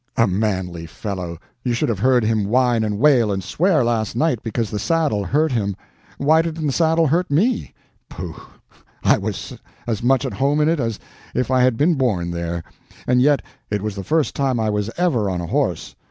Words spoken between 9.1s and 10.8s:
was as much at home in it